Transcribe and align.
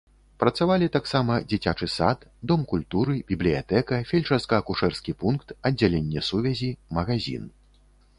Працавалі 0.41 0.85
таксама 0.93 1.33
дзіцячы 1.49 1.87
сад, 1.95 2.23
дом 2.51 2.63
культуры, 2.71 3.17
бібліятэка, 3.31 3.99
фельчарска-акушэрскі 4.13 5.11
пункт, 5.21 5.47
аддзяленне 5.71 6.25
сувязі, 6.29 6.71
магазін. 7.01 7.45